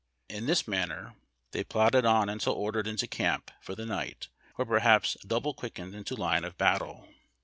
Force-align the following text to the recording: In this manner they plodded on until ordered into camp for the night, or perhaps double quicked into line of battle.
In 0.29 0.47
this 0.47 0.67
manner 0.67 1.13
they 1.51 1.63
plodded 1.63 2.05
on 2.05 2.27
until 2.27 2.53
ordered 2.53 2.87
into 2.87 3.05
camp 3.05 3.51
for 3.61 3.75
the 3.75 3.85
night, 3.85 4.29
or 4.57 4.65
perhaps 4.65 5.15
double 5.27 5.53
quicked 5.53 5.77
into 5.77 6.15
line 6.15 6.43
of 6.43 6.57
battle. 6.57 7.07